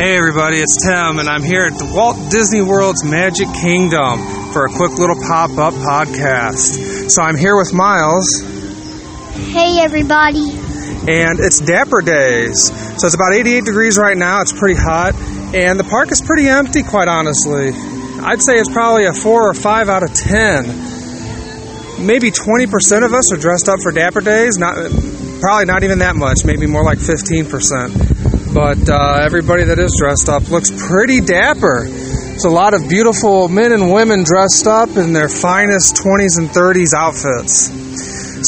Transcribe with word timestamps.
Hey 0.00 0.16
everybody, 0.16 0.56
it's 0.56 0.80
Tim, 0.82 1.18
and 1.18 1.28
I'm 1.28 1.42
here 1.42 1.66
at 1.68 1.76
the 1.76 1.84
Walt 1.84 2.16
Disney 2.32 2.62
World's 2.62 3.04
Magic 3.04 3.46
Kingdom 3.60 4.16
for 4.48 4.64
a 4.64 4.72
quick 4.72 4.96
little 4.96 5.20
pop 5.28 5.50
up 5.60 5.74
podcast. 5.74 7.10
So 7.10 7.20
I'm 7.20 7.36
here 7.36 7.54
with 7.54 7.74
Miles, 7.74 8.24
Hey 9.52 9.76
everybody. 9.84 10.56
and 11.04 11.36
it's 11.38 11.60
Dapper 11.60 12.00
Days. 12.00 12.72
So 12.96 13.04
it's 13.04 13.14
about 13.14 13.34
88 13.34 13.66
degrees 13.66 13.98
right 13.98 14.16
now, 14.16 14.40
it's 14.40 14.58
pretty 14.58 14.80
hot, 14.80 15.14
and 15.52 15.78
the 15.78 15.84
park 15.84 16.10
is 16.10 16.22
pretty 16.22 16.48
empty, 16.48 16.82
quite 16.82 17.08
honestly. 17.08 17.68
I'd 18.24 18.40
say 18.40 18.56
it's 18.56 18.72
probably 18.72 19.04
a 19.04 19.12
4 19.12 19.50
or 19.50 19.52
5 19.52 19.88
out 19.90 20.02
of 20.02 20.14
10. 20.14 22.06
Maybe 22.06 22.30
20% 22.30 23.04
of 23.04 23.12
us 23.12 23.30
are 23.34 23.36
dressed 23.36 23.68
up 23.68 23.80
for 23.82 23.92
Dapper 23.92 24.22
Days, 24.22 24.56
not 24.56 24.76
probably 25.44 25.66
not 25.66 25.84
even 25.84 25.98
that 25.98 26.16
much, 26.16 26.38
maybe 26.46 26.64
more 26.66 26.84
like 26.84 26.96
15%. 26.96 28.09
But 28.52 28.88
uh, 28.88 29.20
everybody 29.22 29.62
that 29.64 29.78
is 29.78 29.94
dressed 29.96 30.28
up 30.28 30.50
looks 30.50 30.70
pretty 30.88 31.20
dapper. 31.20 31.86
It's 31.86 32.44
a 32.44 32.50
lot 32.50 32.74
of 32.74 32.88
beautiful 32.88 33.46
men 33.46 33.70
and 33.70 33.92
women 33.92 34.24
dressed 34.24 34.66
up 34.66 34.96
in 34.96 35.12
their 35.12 35.28
finest 35.28 35.94
20s 35.96 36.38
and 36.38 36.48
30s 36.50 36.90
outfits. 36.92 37.70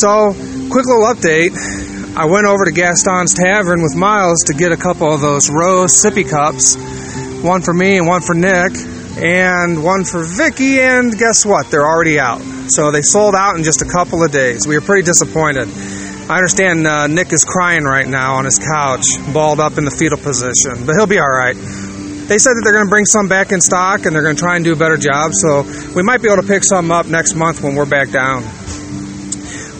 So, 0.00 0.32
quick 0.72 0.86
little 0.86 1.06
update. 1.06 1.54
I 2.16 2.26
went 2.26 2.46
over 2.46 2.64
to 2.64 2.72
Gaston's 2.72 3.32
Tavern 3.32 3.80
with 3.80 3.94
Miles 3.94 4.42
to 4.46 4.54
get 4.54 4.72
a 4.72 4.76
couple 4.76 5.12
of 5.12 5.20
those 5.20 5.48
rose 5.48 5.92
sippy 6.02 6.28
cups. 6.28 6.74
One 7.44 7.62
for 7.62 7.72
me 7.72 7.96
and 7.96 8.06
one 8.08 8.22
for 8.22 8.34
Nick, 8.34 8.74
and 9.22 9.84
one 9.84 10.04
for 10.04 10.24
Vicky, 10.24 10.80
and 10.80 11.16
guess 11.16 11.46
what? 11.46 11.70
They're 11.70 11.86
already 11.86 12.18
out. 12.18 12.40
So 12.68 12.90
they 12.90 13.02
sold 13.02 13.36
out 13.36 13.56
in 13.56 13.62
just 13.62 13.82
a 13.82 13.88
couple 13.88 14.24
of 14.24 14.32
days. 14.32 14.66
We 14.66 14.74
were 14.74 14.84
pretty 14.84 15.06
disappointed. 15.06 15.68
I 16.32 16.36
understand 16.36 16.86
uh, 16.86 17.08
Nick 17.08 17.30
is 17.34 17.44
crying 17.44 17.84
right 17.84 18.08
now 18.08 18.36
on 18.36 18.46
his 18.46 18.58
couch, 18.58 19.04
balled 19.34 19.60
up 19.60 19.76
in 19.76 19.84
the 19.84 19.90
fetal 19.90 20.16
position, 20.16 20.86
but 20.86 20.96
he'll 20.96 21.04
be 21.04 21.18
all 21.18 21.28
right. 21.28 21.52
They 21.52 22.40
said 22.40 22.56
that 22.56 22.62
they're 22.64 22.72
going 22.72 22.86
to 22.86 22.88
bring 22.88 23.04
some 23.04 23.28
back 23.28 23.52
in 23.52 23.60
stock 23.60 24.06
and 24.06 24.16
they're 24.16 24.22
going 24.22 24.36
to 24.36 24.40
try 24.40 24.56
and 24.56 24.64
do 24.64 24.72
a 24.72 24.76
better 24.80 24.96
job, 24.96 25.32
so 25.34 25.60
we 25.92 26.02
might 26.02 26.22
be 26.24 26.32
able 26.32 26.40
to 26.40 26.48
pick 26.48 26.64
some 26.64 26.90
up 26.90 27.04
next 27.04 27.34
month 27.34 27.60
when 27.60 27.74
we're 27.74 27.84
back 27.84 28.08
down. 28.08 28.44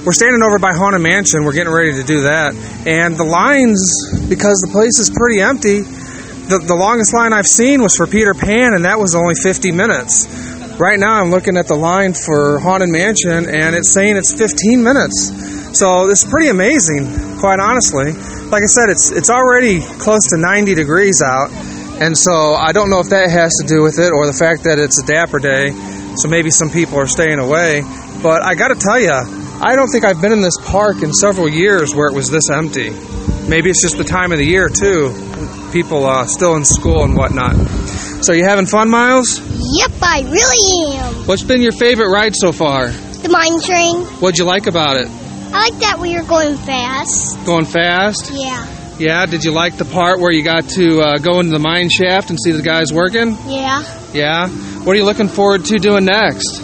We're 0.04 0.12
standing 0.12 0.44
over 0.44 0.58
by 0.58 0.76
Haunted 0.76 1.00
Mansion. 1.00 1.48
We're 1.48 1.56
getting 1.56 1.72
ready 1.72 1.96
to 1.96 2.04
do 2.04 2.28
that. 2.28 2.52
And 2.84 3.16
the 3.16 3.24
lines, 3.24 3.80
because 4.28 4.60
the 4.60 4.68
place 4.76 5.00
is 5.00 5.08
pretty 5.08 5.40
empty, 5.40 5.80
the, 6.52 6.60
the 6.60 6.76
longest 6.76 7.14
line 7.14 7.32
I've 7.32 7.48
seen 7.48 7.80
was 7.80 7.96
for 7.96 8.06
Peter 8.06 8.34
Pan, 8.34 8.74
and 8.76 8.84
that 8.84 8.98
was 9.00 9.14
only 9.14 9.40
50 9.40 9.72
minutes. 9.72 10.51
Right 10.78 10.98
now, 10.98 11.20
I'm 11.20 11.30
looking 11.30 11.56
at 11.56 11.68
the 11.68 11.76
line 11.76 12.14
for 12.14 12.58
Haunted 12.58 12.88
Mansion, 12.88 13.44
and 13.48 13.76
it's 13.76 13.92
saying 13.92 14.16
it's 14.16 14.32
15 14.32 14.82
minutes. 14.82 15.78
So 15.78 16.08
it's 16.08 16.24
pretty 16.24 16.48
amazing, 16.48 17.38
quite 17.38 17.60
honestly. 17.60 18.12
Like 18.48 18.62
I 18.62 18.66
said, 18.72 18.88
it's 18.88 19.12
it's 19.12 19.30
already 19.30 19.80
close 19.80 20.28
to 20.30 20.38
90 20.38 20.74
degrees 20.74 21.22
out, 21.22 21.50
and 22.00 22.16
so 22.16 22.54
I 22.54 22.72
don't 22.72 22.90
know 22.90 23.00
if 23.00 23.10
that 23.10 23.30
has 23.30 23.52
to 23.60 23.66
do 23.66 23.82
with 23.82 23.98
it 23.98 24.12
or 24.12 24.26
the 24.26 24.32
fact 24.32 24.64
that 24.64 24.78
it's 24.78 25.02
a 25.02 25.06
dapper 25.06 25.38
day. 25.38 25.70
So 26.16 26.28
maybe 26.28 26.50
some 26.50 26.70
people 26.70 26.98
are 26.98 27.06
staying 27.06 27.38
away. 27.38 27.82
But 28.22 28.42
I 28.42 28.54
got 28.54 28.68
to 28.68 28.74
tell 28.74 29.00
you, 29.00 29.12
I 29.12 29.76
don't 29.76 29.88
think 29.88 30.04
I've 30.04 30.20
been 30.20 30.32
in 30.32 30.42
this 30.42 30.56
park 30.64 31.02
in 31.02 31.12
several 31.12 31.48
years 31.48 31.94
where 31.94 32.08
it 32.08 32.14
was 32.14 32.30
this 32.30 32.50
empty. 32.50 32.90
Maybe 33.48 33.70
it's 33.70 33.82
just 33.82 33.98
the 33.98 34.04
time 34.04 34.32
of 34.32 34.38
the 34.38 34.46
year 34.46 34.68
too. 34.68 35.12
People 35.72 36.04
uh, 36.06 36.26
still 36.26 36.56
in 36.56 36.64
school 36.64 37.04
and 37.04 37.16
whatnot. 37.16 37.56
So 38.22 38.32
you 38.32 38.44
having 38.44 38.66
fun, 38.66 38.88
Miles? 38.88 39.40
Yep, 39.40 39.90
I 40.00 40.22
really 40.30 40.96
am. 40.96 41.26
What's 41.26 41.42
been 41.42 41.60
your 41.60 41.72
favorite 41.72 42.08
ride 42.08 42.36
so 42.36 42.52
far? 42.52 42.86
The 42.88 43.28
mine 43.28 43.60
train. 43.60 44.04
What'd 44.20 44.38
you 44.38 44.44
like 44.44 44.68
about 44.68 44.96
it? 44.96 45.08
I 45.08 45.68
like 45.70 45.80
that 45.80 45.98
we 46.00 46.16
were 46.16 46.22
going 46.22 46.56
fast. 46.58 47.44
Going 47.44 47.64
fast? 47.64 48.30
Yeah. 48.32 48.64
Yeah. 48.98 49.26
Did 49.26 49.42
you 49.42 49.50
like 49.50 49.76
the 49.76 49.84
part 49.84 50.20
where 50.20 50.30
you 50.30 50.44
got 50.44 50.68
to 50.70 51.00
uh, 51.00 51.18
go 51.18 51.40
into 51.40 51.50
the 51.50 51.58
mine 51.58 51.90
shaft 51.90 52.30
and 52.30 52.38
see 52.40 52.52
the 52.52 52.62
guys 52.62 52.92
working? 52.92 53.36
Yeah. 53.48 53.82
Yeah. 54.12 54.48
What 54.48 54.92
are 54.92 54.98
you 54.98 55.04
looking 55.04 55.28
forward 55.28 55.64
to 55.64 55.78
doing 55.78 56.04
next? 56.04 56.60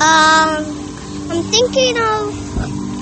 Um, 0.00 0.64
I'm 1.30 1.42
thinking 1.44 1.98
of 1.98 2.41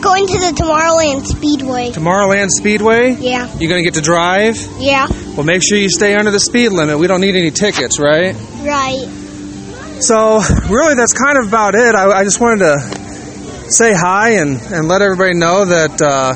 going 0.01 0.27
to 0.27 0.39
the 0.39 0.53
Tomorrowland 0.57 1.27
Speedway. 1.27 1.91
Tomorrowland 1.91 2.49
Speedway? 2.51 3.13
Yeah. 3.19 3.49
You're 3.59 3.71
gonna 3.71 3.83
get 3.83 3.95
to 3.95 4.01
drive? 4.01 4.57
Yeah. 4.79 5.07
Well, 5.37 5.45
make 5.45 5.63
sure 5.63 5.79
you 5.79 5.91
stay 5.91 6.15
under 6.15 6.31
the 6.31 6.41
speed 6.41 6.71
limit. 6.71 6.99
We 6.99 7.07
don't 7.07 7.21
need 7.21 7.37
any 7.37 7.51
tickets, 7.51 7.99
right? 8.01 8.35
Right. 8.63 9.07
So, 10.01 10.41
really, 10.71 10.95
that's 10.95 11.13
kind 11.13 11.39
of 11.39 11.49
about 11.49 11.75
it. 11.75 11.95
I, 11.95 12.21
I 12.21 12.25
just 12.25 12.41
wanted 12.41 12.61
to 12.61 12.81
say 13.71 13.93
hi 13.93 14.41
and, 14.41 14.57
and 14.73 14.89
let 14.89 15.03
everybody 15.03 15.37
know 15.37 15.67
that 15.67 16.01
uh, 16.01 16.35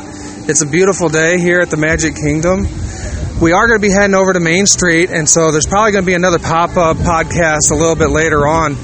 it's 0.49 0.61
a 0.61 0.67
beautiful 0.67 1.09
day 1.09 1.39
here 1.39 1.61
at 1.61 1.71
the 1.71 1.79
Magic 1.79 2.15
Kingdom. 2.15 2.69
We 3.41 3.53
are 3.53 3.67
going 3.67 3.81
to 3.81 3.83
be 3.83 3.91
heading 3.91 4.15
over 4.15 4.33
to 4.33 4.41
Main 4.41 4.67
Street, 4.67 5.11
and 5.11 5.29
so 5.29 5.51
there's 5.51 5.67
probably 5.67 5.93
going 5.93 6.05
to 6.05 6.07
be 6.07 6.15
another 6.15 6.39
pop 6.39 6.77
up 6.77 6.99
podcast 6.99 7.73
a 7.73 7.75
little 7.75 7.97
bit 7.97 8.11
later 8.11 8.47
on. 8.47 8.77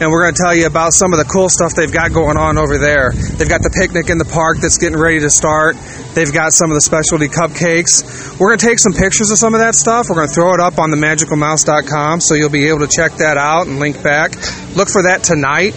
And 0.00 0.12
we're 0.12 0.22
going 0.22 0.34
to 0.34 0.42
tell 0.42 0.54
you 0.54 0.66
about 0.66 0.92
some 0.94 1.12
of 1.12 1.18
the 1.18 1.26
cool 1.26 1.48
stuff 1.48 1.74
they've 1.74 1.90
got 1.90 2.14
going 2.14 2.36
on 2.36 2.56
over 2.56 2.78
there. 2.78 3.10
They've 3.10 3.48
got 3.48 3.66
the 3.66 3.74
picnic 3.74 4.10
in 4.10 4.18
the 4.18 4.24
park 4.30 4.58
that's 4.62 4.78
getting 4.78 4.96
ready 4.96 5.18
to 5.20 5.30
start. 5.30 5.74
They've 6.14 6.32
got 6.32 6.52
some 6.54 6.70
of 6.70 6.78
the 6.78 6.86
specialty 6.86 7.26
cupcakes. 7.26 8.06
We're 8.38 8.54
going 8.54 8.62
to 8.62 8.66
take 8.66 8.78
some 8.78 8.94
pictures 8.94 9.34
of 9.34 9.38
some 9.38 9.54
of 9.54 9.60
that 9.60 9.74
stuff. 9.74 10.06
We're 10.06 10.22
going 10.22 10.28
to 10.30 10.34
throw 10.34 10.54
it 10.54 10.60
up 10.60 10.78
on 10.78 10.94
the 10.94 10.96
magicalmouse.com 10.96 12.20
so 12.20 12.34
you'll 12.34 12.48
be 12.48 12.68
able 12.68 12.86
to 12.86 12.90
check 12.90 13.18
that 13.18 13.36
out 13.36 13.66
and 13.66 13.82
link 13.82 14.00
back. 14.02 14.38
Look 14.78 14.86
for 14.86 15.02
that 15.10 15.26
tonight. 15.26 15.74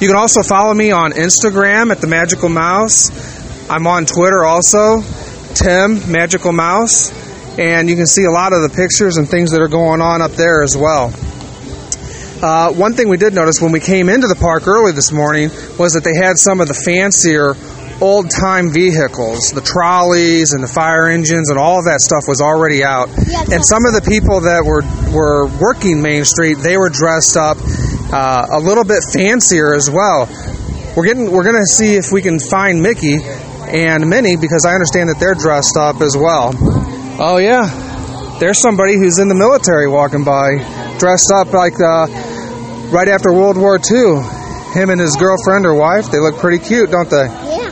You 0.00 0.08
can 0.08 0.16
also 0.16 0.40
follow 0.42 0.72
me 0.72 0.90
on 0.90 1.12
Instagram 1.12 1.92
at 1.92 2.00
the 2.00 2.08
Magical 2.08 2.48
Mouse. 2.48 3.12
I'm 3.68 3.86
on 3.86 4.06
Twitter 4.06 4.44
also, 4.44 5.04
Tim 5.52 6.10
Magical 6.10 6.52
Mouse, 6.52 7.12
and 7.58 7.90
you 7.90 7.96
can 7.96 8.06
see 8.06 8.24
a 8.24 8.30
lot 8.30 8.54
of 8.54 8.62
the 8.64 8.72
pictures 8.72 9.18
and 9.18 9.28
things 9.28 9.52
that 9.52 9.60
are 9.60 9.68
going 9.68 10.00
on 10.00 10.22
up 10.22 10.32
there 10.32 10.62
as 10.62 10.74
well. 10.74 11.12
Uh, 12.42 12.72
one 12.72 12.94
thing 12.94 13.08
we 13.08 13.16
did 13.16 13.34
notice 13.34 13.60
when 13.60 13.72
we 13.72 13.80
came 13.80 14.08
into 14.08 14.28
the 14.28 14.38
park 14.38 14.68
early 14.68 14.92
this 14.92 15.10
morning 15.10 15.50
was 15.76 15.94
that 15.94 16.04
they 16.04 16.14
had 16.14 16.38
some 16.38 16.60
of 16.60 16.68
the 16.68 16.74
fancier 16.74 17.58
old 18.00 18.30
time 18.30 18.70
vehicles, 18.70 19.50
the 19.50 19.60
trolleys 19.60 20.52
and 20.52 20.62
the 20.62 20.68
fire 20.70 21.08
engines 21.08 21.50
and 21.50 21.58
all 21.58 21.78
of 21.78 21.84
that 21.86 21.98
stuff 21.98 22.28
was 22.28 22.40
already 22.40 22.84
out. 22.84 23.08
Yeah, 23.26 23.42
and 23.42 23.62
some 23.66 23.82
of 23.86 23.92
the 23.98 24.06
people 24.06 24.46
that 24.46 24.62
were 24.62 24.86
were 25.10 25.50
working 25.58 26.00
Main 26.00 26.24
Street, 26.24 26.62
they 26.62 26.76
were 26.76 26.90
dressed 26.90 27.36
up 27.36 27.58
uh, 28.14 28.46
a 28.54 28.60
little 28.60 28.84
bit 28.84 29.02
fancier 29.02 29.74
as 29.74 29.90
well. 29.90 30.30
We're 30.94 31.06
getting 31.06 31.30
we're 31.30 31.44
going 31.44 31.58
to 31.58 31.74
see 31.74 31.96
if 31.96 32.12
we 32.12 32.22
can 32.22 32.38
find 32.38 32.80
Mickey 32.80 33.18
and 33.18 34.08
Minnie 34.08 34.36
because 34.36 34.64
I 34.64 34.74
understand 34.74 35.10
that 35.10 35.18
they're 35.18 35.34
dressed 35.34 35.76
up 35.76 36.00
as 36.00 36.16
well. 36.16 36.54
Oh 37.18 37.38
yeah, 37.42 37.66
there's 38.38 38.62
somebody 38.62 38.94
who's 38.94 39.18
in 39.18 39.26
the 39.26 39.34
military 39.34 39.88
walking 39.90 40.22
by, 40.22 40.62
dressed 40.98 41.32
up 41.34 41.52
like 41.52 41.74
uh, 41.82 42.06
right 42.90 43.08
after 43.08 43.32
World 43.32 43.56
War 43.56 43.76
II. 43.78 44.22
Him 44.74 44.90
and 44.90 45.00
his 45.00 45.16
girlfriend 45.16 45.64
or 45.66 45.74
wife, 45.74 46.10
they 46.10 46.18
look 46.18 46.38
pretty 46.38 46.58
cute, 46.58 46.90
don't 46.90 47.08
they? 47.08 47.26
Yeah. 47.26 47.70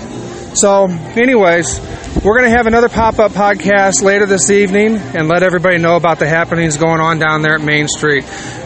So, 0.55 0.87
anyways, 0.89 1.79
we're 2.25 2.39
going 2.39 2.51
to 2.51 2.57
have 2.57 2.67
another 2.67 2.89
pop 2.89 3.19
up 3.19 3.33
podcast 3.33 4.03
later 4.03 4.25
this 4.25 4.51
evening 4.51 4.97
and 4.97 5.29
let 5.29 5.43
everybody 5.43 5.77
know 5.79 5.97
about 5.97 6.19
the 6.19 6.27
happenings 6.27 6.79
going 6.79 7.01
on 7.01 7.19
down 7.19 7.43
there 7.43 7.57
at 7.57 7.61
Main 7.61 7.89
Street. 7.89 8.25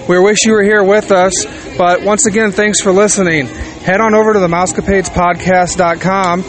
We 0.08 0.18
wish 0.18 0.38
you 0.44 0.52
were 0.52 0.62
here 0.62 0.84
with 0.84 1.10
us, 1.10 1.32
but 1.76 2.02
once 2.02 2.26
again, 2.26 2.52
thanks 2.52 2.80
for 2.80 2.92
listening. 2.92 3.46
Head 3.46 4.00
on 4.00 4.14
over 4.14 4.32
to 4.34 4.38
the 4.38 4.46
mousecapadespodcast.com, 4.46 6.42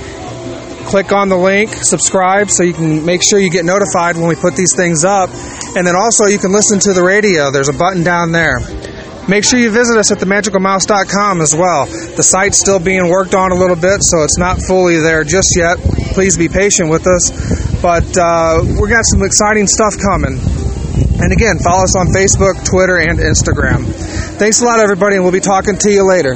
click 0.86 1.12
on 1.12 1.30
the 1.30 1.38
link, 1.38 1.72
subscribe 1.74 2.50
so 2.52 2.64
you 2.64 2.74
can 2.74 3.04
make 3.06 3.22
sure 3.28 3.40
you 3.40 3.50
get 3.50 3.66
notified 3.66 4.16
when 4.16 4.28
we 4.28 4.36
put 4.36 4.56
these 4.56 4.76
things 4.76 5.04
up, 5.04 5.30
and 5.76 5.88
then 5.88 5.96
also 5.96 6.26
you 6.28 6.38
can 6.38 6.52
listen 6.52 6.80
to 6.80 6.94
the 6.94 7.04
radio. 7.04 7.50
There's 7.50 7.70
a 7.70 7.74
button 7.74 8.04
down 8.04 8.32
there. 8.32 8.60
Make 9.30 9.44
sure 9.46 9.60
you 9.60 9.70
visit 9.70 9.98
us 9.98 10.12
at 10.12 10.18
themagicalmouse.com 10.18 11.42
as 11.42 11.54
well. 11.56 11.86
The 11.86 12.24
site's 12.24 12.60
still 12.60 12.80
being 12.80 13.08
worked 13.08 13.36
on 13.36 13.52
a 13.52 13.56
little 13.56 13.76
bit, 13.76 14.02
so 14.02 14.24
it's 14.24 14.38
not 14.38 14.60
fully 14.62 14.98
there 14.98 15.24
just 15.24 15.54
yet. 15.56 15.78
Please 16.14 16.38
be 16.38 16.50
patient 16.50 16.90
with 16.90 17.06
us. 17.08 17.30
But 17.82 18.18
uh, 18.18 18.62
we 18.62 18.90
got 18.90 19.06
some 19.06 19.24
exciting 19.24 19.68
stuff 19.68 19.98
coming. 19.98 20.38
And 21.22 21.32
again, 21.32 21.60
follow 21.60 21.84
us 21.84 21.96
on 21.96 22.08
Facebook, 22.08 22.66
Twitter, 22.66 22.98
and 22.98 23.20
Instagram. 23.20 23.86
Thanks 24.38 24.62
a 24.62 24.66
lot, 24.66 24.80
everybody, 24.80 25.16
and 25.16 25.24
we'll 25.24 25.34
be 25.34 25.40
talking 25.40 25.78
to 25.78 25.90
you 25.90 26.04
later. 26.04 26.36